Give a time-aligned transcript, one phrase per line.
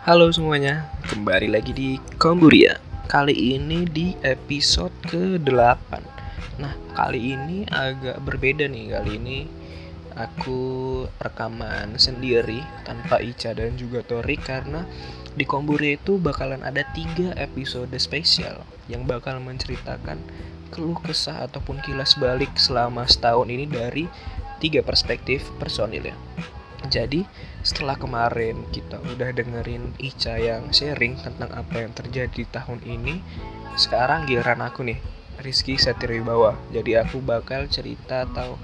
[0.00, 2.80] Halo semuanya, kembali lagi di Komburia.
[3.04, 5.92] Kali ini di episode ke-8
[6.56, 8.96] Nah, kali ini agak berbeda nih.
[8.96, 9.44] Kali ini
[10.16, 14.88] aku rekaman sendiri tanpa Ica dan juga Tori Karena
[15.36, 20.16] di Komburia itu bakalan ada tiga episode spesial Yang bakal menceritakan
[20.72, 24.08] keluh kesah ataupun kilas balik selama setahun ini dari
[24.64, 26.16] tiga perspektif personil ya.
[26.88, 33.20] Jadi setelah kemarin kita udah dengerin Ica yang sharing tentang apa yang terjadi tahun ini,
[33.76, 34.98] sekarang giliran aku nih,
[35.44, 36.56] Rizky Satiriwibawa.
[36.72, 38.56] Jadi aku bakal cerita atau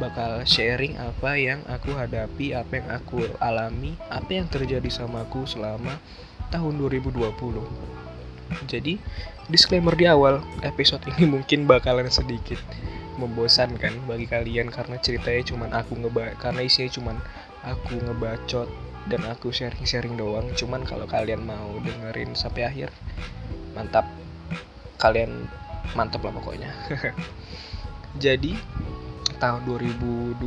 [0.00, 5.44] bakal sharing apa yang aku hadapi, apa yang aku alami, apa yang terjadi sama aku
[5.44, 6.00] selama
[6.48, 7.28] tahun 2020.
[8.66, 8.98] Jadi,
[9.46, 12.58] disclaimer di awal, episode ini mungkin bakalan sedikit
[13.20, 17.16] membosankan bagi kalian karena ceritanya cuman aku ngeba karena isinya cuman
[17.64, 18.68] aku ngebacot
[19.08, 20.48] dan aku sharing-sharing doang.
[20.56, 22.88] Cuman kalau kalian mau dengerin sampai akhir
[23.72, 24.06] mantap.
[25.00, 25.48] Kalian
[25.96, 26.70] mantap lah pokoknya.
[28.24, 28.58] Jadi
[29.40, 30.40] tahun 2020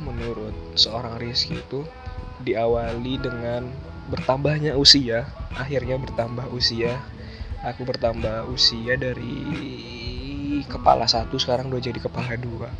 [0.00, 1.84] menurut seorang Rizky itu
[2.40, 3.68] diawali dengan
[4.08, 5.28] bertambahnya usia.
[5.52, 6.96] Akhirnya bertambah usia.
[7.60, 9.36] Aku bertambah usia dari
[10.64, 12.72] kepala satu sekarang udah jadi kepala dua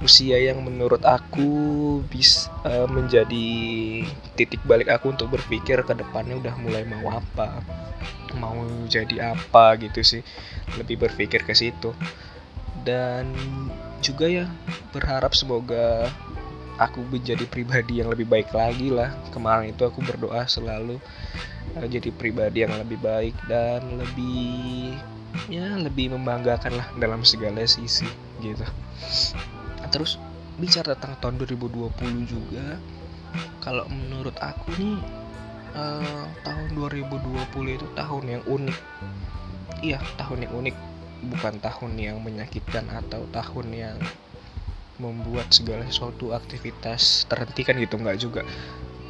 [0.00, 3.48] usia yang menurut aku bisa uh, menjadi
[4.32, 7.60] titik balik aku untuk berpikir ke depannya udah mulai mau apa
[8.40, 8.56] mau
[8.88, 10.22] jadi apa gitu sih.
[10.80, 11.92] Lebih berpikir ke situ.
[12.80, 13.36] Dan
[14.00, 14.48] juga ya
[14.96, 16.08] berharap semoga
[16.80, 19.12] aku menjadi pribadi yang lebih baik lagi lah.
[19.36, 20.96] Kemarin itu aku berdoa selalu
[21.76, 24.96] uh, jadi pribadi yang lebih baik dan lebih
[25.52, 28.06] ya lebih membanggakan lah dalam segala sisi
[28.42, 28.66] gitu
[29.90, 30.16] terus
[30.56, 32.78] bicara tentang tahun 2020 juga
[33.62, 34.98] kalau menurut aku nih
[35.74, 38.78] uh, tahun 2020 itu tahun yang unik.
[39.80, 40.76] Iya tahun yang unik.
[41.20, 43.98] Bukan tahun yang menyakitkan atau tahun yang
[45.00, 48.42] membuat segala sesuatu aktivitas terhentikan gitu nggak juga.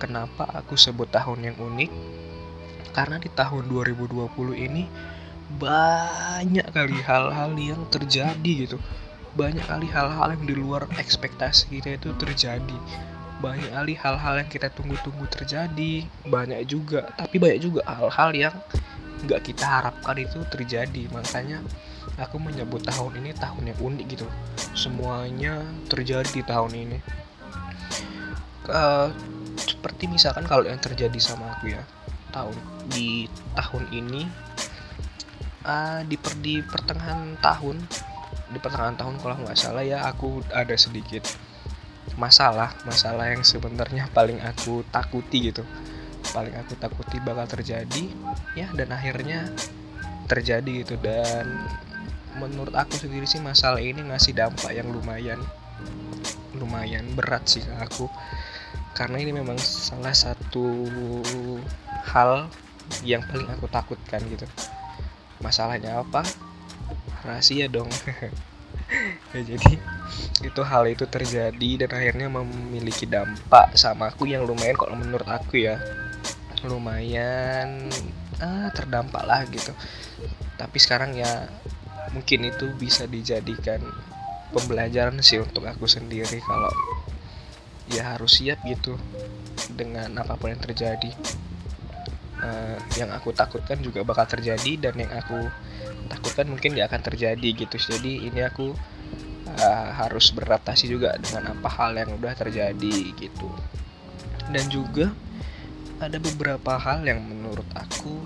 [0.01, 1.91] Kenapa aku sebut tahun yang unik?
[2.91, 4.27] Karena di tahun 2020
[4.59, 4.91] ini
[5.51, 8.79] banyak kali hal-hal yang terjadi gitu
[9.35, 12.79] banyak kali hal-hal yang di luar ekspektasi kita itu terjadi.
[13.41, 18.55] Banyak kali hal-hal yang kita tunggu-tunggu terjadi banyak juga tapi banyak juga hal-hal yang
[19.25, 21.09] nggak kita harapkan itu terjadi.
[21.15, 21.63] Makanya
[22.21, 24.27] aku menyebut tahun ini tahun yang unik gitu.
[24.77, 26.99] Semuanya terjadi di tahun ini.
[28.71, 29.09] Uh,
[29.57, 31.83] seperti misalkan kalau yang terjadi sama aku ya
[32.31, 32.55] tahun
[32.93, 33.27] di
[33.59, 34.23] tahun ini
[35.67, 37.83] uh, di per di pertengahan tahun
[38.51, 41.23] di pertengahan tahun kalau nggak salah ya aku ada sedikit
[42.19, 45.63] masalah masalah yang sebenarnya paling aku takuti gitu.
[46.31, 48.05] Paling aku takuti bakal terjadi
[48.59, 49.47] ya dan akhirnya
[50.27, 50.95] terjadi gitu.
[50.99, 51.47] Dan
[52.37, 55.41] menurut aku sendiri sih masalah ini ngasih dampak yang lumayan
[56.59, 58.11] lumayan berat sih ke aku.
[58.93, 60.67] Karena ini memang salah satu
[62.11, 62.51] hal
[63.07, 64.45] yang paling aku takutkan gitu.
[65.41, 66.27] Masalahnya apa
[67.25, 67.91] rahasia dong.
[69.31, 69.79] Ya jadi
[70.43, 75.63] itu hal itu terjadi dan akhirnya memiliki dampak sama aku yang lumayan kalau menurut aku
[75.63, 75.79] ya.
[76.67, 77.87] Lumayan
[78.43, 79.71] ah, terdampak lah gitu.
[80.59, 81.47] Tapi sekarang ya
[82.11, 83.79] mungkin itu bisa dijadikan
[84.51, 86.75] pembelajaran sih untuk aku sendiri kalau
[87.91, 88.99] ya harus siap gitu
[89.71, 91.15] dengan apa pun yang terjadi.
[92.41, 95.45] Uh, yang aku takutkan juga bakal terjadi dan yang aku
[96.11, 98.75] takutkan mungkin gak akan terjadi gitu jadi ini aku
[99.59, 103.49] uh, harus beradaptasi juga dengan apa hal yang udah terjadi gitu.
[104.51, 105.11] Dan juga
[105.99, 108.23] ada beberapa hal yang menurut aku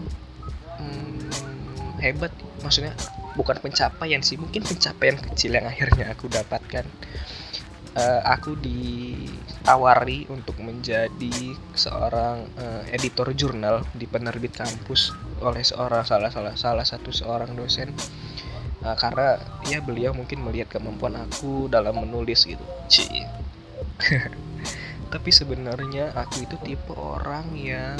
[0.80, 2.32] hmm, hebat.
[2.60, 2.92] Maksudnya
[3.36, 6.86] bukan pencapaian sih mungkin pencapaian kecil yang akhirnya aku dapatkan
[7.94, 16.30] uh, aku ditawari untuk menjadi seorang uh, editor jurnal di penerbit kampus oleh seorang salah
[16.30, 17.94] salah salah satu seorang dosen.
[18.84, 22.62] Uh, karena ya beliau mungkin melihat kemampuan aku dalam menulis gitu.
[22.90, 23.08] Ci.
[25.14, 27.94] tapi sebenarnya aku itu tipe orang yang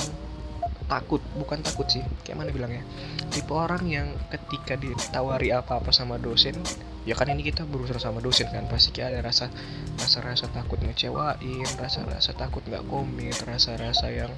[0.91, 2.85] takut bukan takut sih kayak mana bilangnya?
[3.33, 6.59] Tipe orang yang ketika ditawari apa-apa sama dosen
[7.05, 9.53] ya kan ini kita berusaha sama dosen kan pasti kayak ada rasa
[10.01, 14.33] rasa rasa takut ngecewain rasa rasa takut nggak komit rasa rasa yang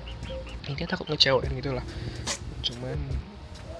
[0.66, 1.86] ini takut ngecewain gitulah
[2.66, 2.98] cuman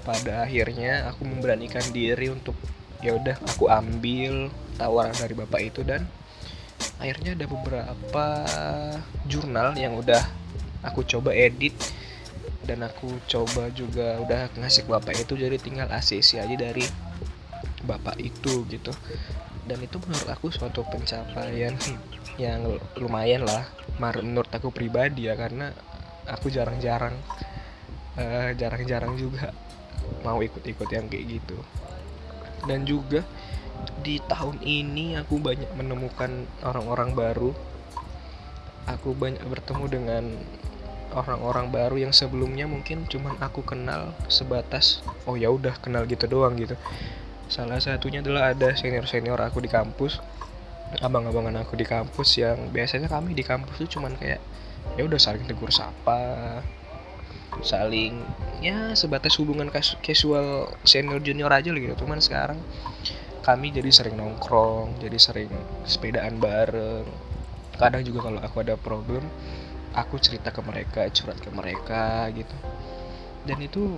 [0.06, 2.54] pada akhirnya aku memberanikan diri untuk
[3.02, 6.06] ya udah aku ambil tawaran dari bapak itu dan
[7.02, 8.26] akhirnya ada beberapa
[9.26, 10.22] jurnal yang udah
[10.86, 11.74] aku coba edit
[12.62, 16.86] dan aku coba juga udah ngasih bapak itu jadi tinggal ACC aja dari
[17.86, 18.92] bapak itu gitu.
[19.66, 21.74] Dan itu menurut aku suatu pencapaian
[22.36, 22.62] yang
[23.00, 23.64] lumayan lah
[23.98, 25.72] menurut aku pribadi ya karena
[26.28, 27.16] aku jarang-jarang
[28.20, 29.54] uh, jarang-jarang juga
[30.22, 31.58] mau ikut-ikut yang kayak gitu.
[32.66, 33.22] Dan juga
[34.02, 37.50] di tahun ini aku banyak menemukan orang-orang baru.
[38.86, 40.24] Aku banyak bertemu dengan
[41.16, 46.58] orang-orang baru yang sebelumnya mungkin cuman aku kenal sebatas oh ya udah kenal gitu doang
[46.60, 46.74] gitu
[47.46, 50.18] salah satunya adalah ada senior senior aku di kampus
[51.02, 54.38] abang-abangan aku di kampus yang biasanya kami di kampus tuh cuman kayak
[54.94, 56.62] ya udah saling tegur sapa
[57.64, 58.20] saling
[58.60, 59.72] ya sebatas hubungan
[60.04, 61.94] casual senior junior aja gitu.
[61.96, 62.58] Cuman sekarang
[63.40, 65.52] kami jadi sering nongkrong jadi sering
[65.86, 67.06] sepedaan bareng.
[67.76, 69.24] Kadang juga kalau aku ada problem
[69.96, 72.56] aku cerita ke mereka curhat ke mereka gitu.
[73.46, 73.96] Dan itu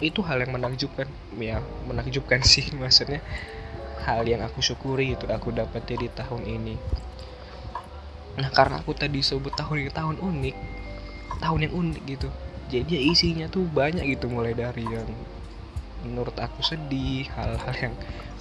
[0.00, 1.06] itu hal yang menakjubkan
[1.36, 3.20] ya menakjubkan sih maksudnya.
[4.00, 6.74] Hal yang aku syukuri itu aku dapat di tahun ini.
[8.40, 10.56] Nah karena aku tadi sebut tahun ini tahun unik
[11.40, 12.28] tahun yang unik gitu.
[12.72, 15.08] Jadi ya isinya tuh banyak gitu mulai dari yang
[16.00, 17.94] menurut aku sedih hal-hal yang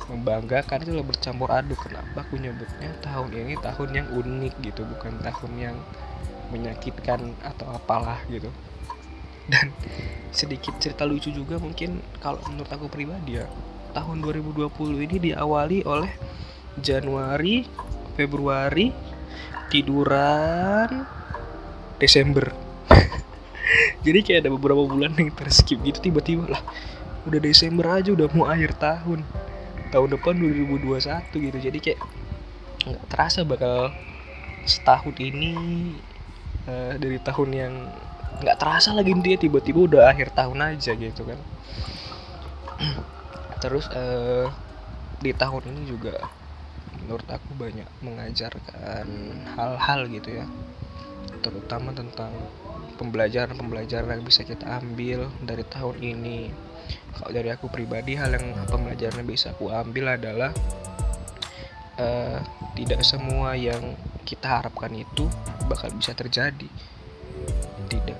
[0.07, 1.79] membanggakan itu bercampur aduk.
[1.83, 5.75] Kenapa aku nyebutnya tahun ini tahun yang unik gitu bukan tahun yang
[6.55, 8.49] menyakitkan atau apalah gitu
[9.51, 9.73] dan
[10.29, 13.49] sedikit cerita lucu juga mungkin kalau menurut aku pribadi ya.
[13.89, 14.69] Tahun 2020
[15.09, 16.13] ini diawali oleh
[16.77, 17.65] Januari
[18.13, 18.93] Februari
[19.73, 21.07] tiduran
[21.97, 22.53] Desember.
[24.05, 25.81] Jadi kayak ada beberapa bulan yang terskip.
[25.81, 26.61] Gitu tiba-tiba lah
[27.27, 29.25] udah Desember aja udah mau akhir tahun.
[29.89, 31.57] Tahun depan 2021 gitu.
[31.57, 31.99] Jadi kayak
[32.85, 33.89] nggak terasa bakal
[34.69, 35.55] setahun ini
[36.69, 37.73] uh, dari tahun yang
[38.39, 41.39] nggak terasa lagi dia tiba-tiba udah akhir tahun aja gitu kan.
[43.63, 44.47] Terus uh,
[45.19, 46.15] di tahun ini juga
[47.03, 49.07] menurut aku banyak mengajarkan
[49.59, 50.45] hal-hal gitu ya.
[51.43, 52.31] Terutama tentang
[52.95, 56.51] pembelajaran-pembelajaran yang bisa kita ambil dari tahun ini.
[57.15, 60.51] Kalau dari aku pribadi hal yang pembelajaran yang bisa aku ambil adalah
[61.99, 62.39] uh,
[62.79, 65.27] tidak semua yang kita harapkan itu
[65.67, 66.69] bakal bisa terjadi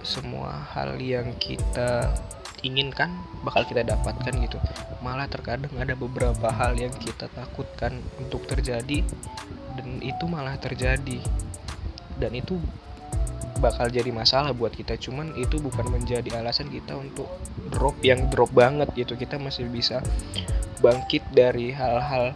[0.03, 2.11] semua hal yang kita
[2.59, 4.59] inginkan bakal kita dapatkan gitu.
[4.99, 9.03] Malah terkadang ada beberapa hal yang kita takutkan untuk terjadi
[9.79, 11.23] dan itu malah terjadi.
[12.19, 12.59] Dan itu
[13.63, 14.99] bakal jadi masalah buat kita.
[14.99, 17.31] Cuman itu bukan menjadi alasan kita untuk
[17.71, 19.15] drop yang drop banget gitu.
[19.15, 20.03] Kita masih bisa
[20.83, 22.35] bangkit dari hal-hal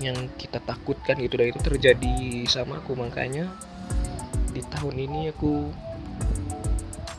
[0.00, 1.36] yang kita takutkan gitu.
[1.36, 2.96] Dan itu terjadi sama aku.
[2.96, 3.52] Makanya
[4.52, 5.68] di tahun ini aku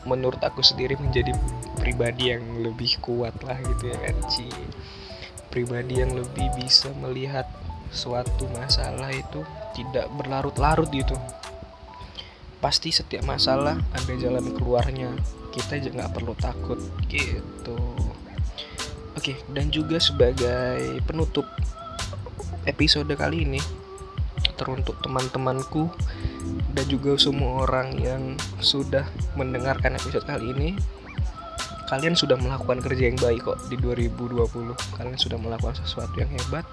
[0.04, 1.32] menurut aku sendiri menjadi
[1.76, 4.16] pribadi yang lebih kuat lah gitu ya kan.
[4.30, 4.48] Ci
[5.52, 7.46] pribadi yang lebih bisa melihat
[7.94, 9.46] suatu masalah itu
[9.76, 11.14] tidak berlarut-larut gitu.
[12.58, 15.12] Pasti setiap masalah ada jalan keluarnya.
[15.54, 17.78] Kita juga nggak perlu takut gitu.
[19.14, 21.46] Oke dan juga sebagai penutup
[22.66, 23.60] episode kali ini
[24.56, 25.90] teruntuk teman-temanku
[26.74, 28.22] dan juga semua orang yang
[28.58, 29.06] sudah
[29.38, 30.68] mendengarkan episode kali ini
[31.88, 34.40] kalian sudah melakukan kerja yang baik kok di 2020
[34.98, 36.64] kalian sudah melakukan sesuatu yang hebat.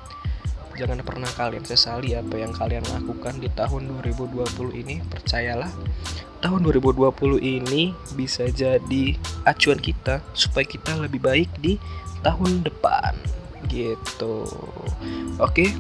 [0.79, 5.03] Jangan pernah kalian sesali apa yang kalian lakukan di tahun 2020 ini.
[5.03, 5.69] Percayalah
[6.41, 7.11] tahun 2020
[7.43, 11.75] ini bisa jadi acuan kita supaya kita lebih baik di
[12.23, 13.13] tahun depan.
[13.67, 14.47] Gitu.
[15.37, 15.75] Oke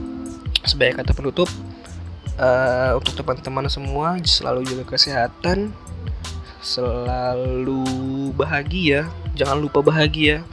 [0.61, 1.49] sebagai kata penutup
[2.37, 5.73] uh, untuk teman-teman semua selalu jaga kesehatan
[6.61, 7.81] selalu
[8.37, 10.45] bahagia jangan lupa bahagia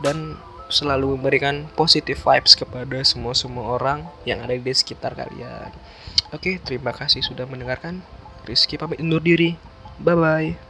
[0.00, 5.74] dan selalu memberikan positive vibes kepada semua semua orang yang ada di sekitar kalian.
[6.30, 8.00] Oke terima kasih sudah mendengarkan.
[8.46, 9.58] Rizky pamit undur diri.
[10.00, 10.69] Bye bye